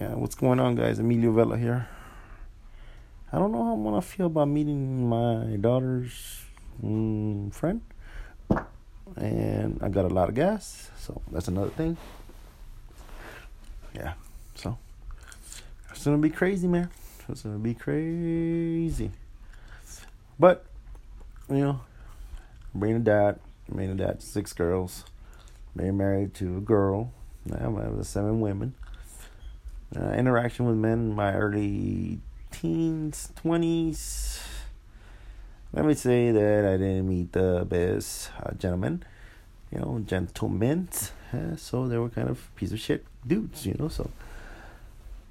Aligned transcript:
Yeah, 0.00 0.14
what's 0.14 0.36
going 0.36 0.60
on, 0.60 0.76
guys? 0.76 1.00
Emilio 1.00 1.32
Vela 1.32 1.58
here. 1.58 1.88
I 3.32 3.38
don't 3.40 3.50
know 3.50 3.64
how 3.64 3.72
I'm 3.72 3.82
gonna 3.82 4.00
feel 4.00 4.26
about 4.26 4.46
meeting 4.46 5.08
my 5.08 5.56
daughter's 5.56 6.44
mm, 6.80 7.52
friend, 7.52 7.80
and 9.16 9.80
I 9.82 9.88
got 9.88 10.04
a 10.04 10.14
lot 10.14 10.28
of 10.28 10.36
gas, 10.36 10.92
so 11.00 11.20
that's 11.32 11.48
another 11.48 11.70
thing. 11.70 11.96
Yeah, 13.92 14.12
so 14.54 14.78
it's 15.90 16.04
gonna 16.04 16.18
be 16.18 16.30
crazy, 16.30 16.68
man. 16.68 16.90
It's 17.28 17.42
gonna 17.42 17.58
be 17.58 17.74
crazy. 17.74 19.10
But 20.38 20.64
you 21.50 21.56
know, 21.56 21.80
being 22.78 22.94
a 22.94 23.00
dad, 23.00 23.40
being 23.74 23.90
a 23.90 23.96
dad 23.96 24.20
to 24.20 24.26
six 24.26 24.52
girls, 24.52 25.04
being 25.76 25.96
married 25.96 26.34
to 26.34 26.58
a 26.58 26.60
girl, 26.60 27.12
now 27.44 27.76
I 27.80 27.82
have 27.82 28.06
seven 28.06 28.40
women 28.40 28.74
uh, 29.96 30.10
interaction 30.10 30.66
with 30.66 30.76
men 30.76 30.98
in 30.98 31.14
my 31.14 31.34
early 31.34 32.20
teens, 32.50 33.32
20s. 33.44 34.40
Let 35.72 35.84
me 35.84 35.94
say 35.94 36.30
that 36.30 36.64
I 36.64 36.76
didn't 36.76 37.08
meet 37.08 37.32
the 37.32 37.66
best 37.68 38.30
uh, 38.42 38.52
gentlemen, 38.52 39.04
you 39.70 39.78
know, 39.78 40.02
gentlemen. 40.06 40.88
Uh, 41.32 41.56
so 41.56 41.86
they 41.86 41.98
were 41.98 42.08
kind 42.08 42.28
of 42.28 42.54
piece 42.56 42.72
of 42.72 42.80
shit 42.80 43.04
dudes, 43.26 43.66
you 43.66 43.76
know. 43.78 43.88
So 43.88 44.10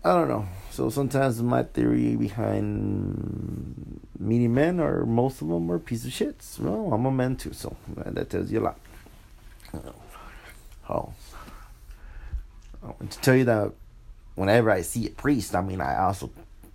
I 0.03 0.13
don't 0.13 0.27
know. 0.27 0.45
So 0.71 0.89
sometimes 0.89 1.41
my 1.41 1.63
theory 1.63 2.15
behind 2.15 3.99
meeting 4.19 4.53
men, 4.53 4.79
or 4.79 5.05
most 5.05 5.41
of 5.41 5.47
them, 5.47 5.71
are 5.71 5.79
piece 5.79 6.05
of 6.05 6.11
shits. 6.11 6.59
Well, 6.59 6.93
I'm 6.93 7.05
a 7.05 7.11
man 7.11 7.35
too, 7.35 7.53
so 7.53 7.75
that 7.95 8.29
tells 8.29 8.51
you 8.51 8.59
a 8.59 8.61
lot. 8.61 8.79
Oh, 10.89 11.13
I 12.81 12.85
want 12.85 13.11
to 13.11 13.19
tell 13.19 13.35
you 13.35 13.43
that 13.45 13.73
whenever 14.37 14.69
I 14.69 14.81
see 14.83 15.07
a 15.07 15.09
priest, 15.09 15.55
I 15.55 15.61
mean, 15.61 15.81
I 15.81 15.97
also 15.97 16.29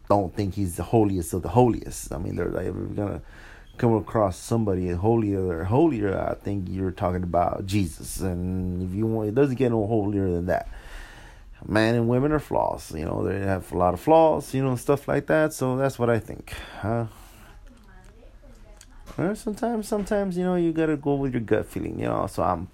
don't 0.09 0.35
think 0.35 0.55
he's 0.55 0.77
the 0.77 0.83
holiest 0.83 1.33
of 1.33 1.43
the 1.43 1.49
holiest. 1.49 2.13
I 2.13 2.19
mean, 2.19 2.35
they're 2.37 2.55
ever 2.55 2.81
gonna 2.81 3.23
come 3.79 3.95
across 3.95 4.37
somebody 4.37 4.91
holier 4.91 5.47
or 5.47 5.65
holier. 5.65 6.19
I 6.19 6.35
think 6.35 6.67
you're 6.69 6.91
talking 6.91 7.23
about 7.23 7.65
Jesus, 7.65 8.21
and 8.21 8.83
if 8.83 8.95
you 8.95 9.07
want, 9.07 9.29
it 9.29 9.35
doesn't 9.37 9.55
get 9.55 9.71
no 9.71 9.87
holier 9.87 10.29
than 10.29 10.47
that. 10.47 10.69
Man 11.65 11.95
and 11.95 12.09
women 12.09 12.33
are 12.33 12.41
flaws, 12.41 12.93
you 12.93 13.05
know. 13.05 13.23
They 13.25 13.39
have 13.39 13.71
a 13.71 13.79
lot 13.79 13.95
of 13.95 14.01
flaws, 14.01 14.53
you 14.53 14.65
know, 14.65 14.75
stuff 14.75 15.07
like 15.07 15.27
that. 15.29 15.55
So 15.55 15.77
that's 15.77 15.97
what 15.97 16.11
I 16.11 16.19
think. 16.19 16.53
Uh, 16.83 17.07
sometimes, 19.35 19.87
sometimes 19.87 20.37
you 20.37 20.43
know, 20.43 20.57
you 20.57 20.73
gotta 20.73 20.97
go 20.97 21.15
with 21.15 21.33
your 21.33 21.43
gut 21.43 21.67
feeling, 21.67 22.01
you 22.01 22.07
know. 22.07 22.27
So 22.27 22.43
I'm, 22.43 22.67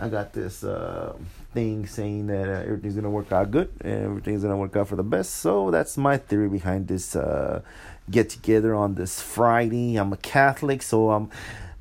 I 0.00 0.08
got 0.08 0.32
this. 0.32 0.64
Uh, 0.64 1.14
thing 1.52 1.86
saying 1.86 2.26
that 2.28 2.48
uh, 2.48 2.62
everything's 2.62 2.94
gonna 2.94 3.10
work 3.10 3.32
out 3.32 3.50
good 3.50 3.70
and 3.80 4.04
everything's 4.04 4.42
gonna 4.42 4.56
work 4.56 4.76
out 4.76 4.88
for 4.88 4.96
the 4.96 5.02
best. 5.02 5.36
So 5.36 5.70
that's 5.70 5.96
my 5.96 6.16
theory 6.16 6.48
behind 6.48 6.88
this 6.88 7.16
uh, 7.16 7.62
get 8.10 8.28
together 8.30 8.74
on 8.74 8.94
this 8.94 9.20
Friday. 9.20 9.96
I'm 9.96 10.12
a 10.12 10.16
Catholic, 10.16 10.82
so 10.82 11.10
I'm 11.10 11.30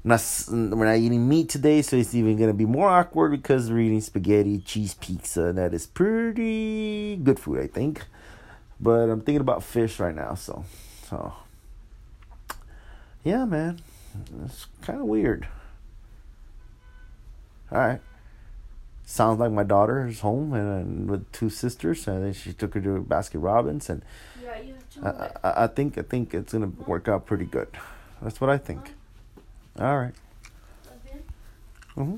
not 0.04 0.22
we're 0.50 0.86
not 0.86 0.98
eating 0.98 1.28
meat 1.28 1.50
today, 1.50 1.82
so 1.82 1.98
it's 1.98 2.16
even 2.16 2.38
gonna 2.38 2.54
be 2.54 2.66
more 2.66 2.90
awkward 2.90 3.32
because 3.32 3.70
we're 3.70 3.80
eating 3.80 4.02
spaghetti, 4.02 4.60
cheese 4.60 4.96
pizza. 4.96 5.46
and 5.46 5.58
That 5.58 5.74
is 5.74 5.86
pretty 5.86 7.18
good 7.18 7.40
food, 7.40 7.60
I 7.60 7.68
think. 7.68 8.04
But 8.80 9.10
I'm 9.10 9.22
thinking 9.22 9.42
about 9.42 9.64
fish 9.64 10.00
right 10.00 10.16
now, 10.16 10.36
so 10.36 10.66
so 11.08 11.34
yeah, 13.24 13.46
man, 13.46 13.82
it's 14.46 14.66
kind 14.82 15.00
of 15.00 15.06
weird. 15.06 15.48
All 17.72 17.78
right 17.78 18.02
sounds 19.10 19.40
like 19.40 19.52
my 19.52 19.64
daughter 19.64 20.06
is 20.08 20.20
home 20.22 20.54
and, 20.54 20.70
and 20.82 21.10
with 21.10 21.30
two 21.32 21.50
sisters, 21.50 22.08
and 22.08 22.24
then 22.24 22.34
she 22.34 22.54
took 22.54 22.74
her 22.76 22.82
to 22.82 23.02
Baskin 23.08 23.42
Robbins, 23.44 23.90
and 23.90 24.02
yeah, 24.42 24.60
you 24.62 24.74
have. 25.04 25.36
I, 25.44 25.50
I, 25.50 25.64
I 25.64 25.68
think 25.68 25.98
I 25.98 26.02
think 26.04 26.34
it's 26.34 26.54
gonna 26.54 26.72
work 26.86 27.08
out 27.08 27.26
pretty 27.26 27.46
good. 27.46 27.68
That's 28.22 28.40
what 28.42 28.50
I 28.50 28.58
think. 28.58 28.94
All 29.80 29.98
right. 29.98 30.14
Mhm. 31.96 32.18